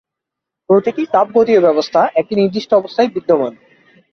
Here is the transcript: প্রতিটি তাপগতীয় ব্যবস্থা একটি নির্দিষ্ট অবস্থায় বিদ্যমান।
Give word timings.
প্রতিটি 0.69 1.03
তাপগতীয় 1.11 1.59
ব্যবস্থা 1.61 2.01
একটি 2.15 2.33
নির্দিষ্ট 2.35 2.71
অবস্থায় 2.73 3.09
বিদ্যমান। 3.15 3.53